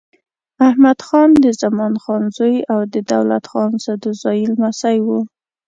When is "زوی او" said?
2.37-2.79